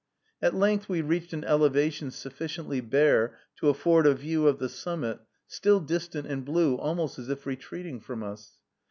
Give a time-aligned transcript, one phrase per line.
[0.41, 5.19] At length we reached an elevation sufficiently bare to afford a view of the summit,
[5.45, 8.57] still distant and blue, almost as if retreating from us.